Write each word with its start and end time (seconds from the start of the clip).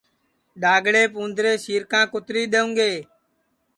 ڈؔاگݪیپ 0.61 1.11
اُوندرے 1.19 1.53
سِیرکاں 1.63 2.05
کُتری 2.11 2.43
دؔیؤں 2.53 2.71
گے 2.77 2.93